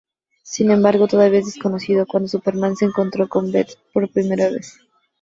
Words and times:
Sin 0.41 0.71
embargo, 0.71 1.07
todavía 1.07 1.37
es 1.41 1.45
desconocido, 1.45 2.07
cuando 2.07 2.27
Superman 2.27 2.75
se 2.75 2.85
encontró 2.85 3.29
con 3.29 3.51
Bette 3.51 3.75
por 3.93 4.09
primera 4.11 4.49
vez. 4.49 4.79